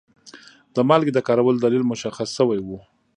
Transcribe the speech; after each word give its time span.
د 0.75 0.77
مالګې 0.89 1.11
د 1.15 1.19
کارولو 1.27 1.61
دلیل 1.65 1.83
مشخص 1.91 2.27
شوی 2.37 2.59
وي. 2.67 2.77